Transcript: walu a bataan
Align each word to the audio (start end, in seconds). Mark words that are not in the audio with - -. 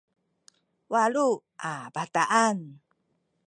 walu 0.91 1.27
a 1.71 1.73
bataan 1.93 2.57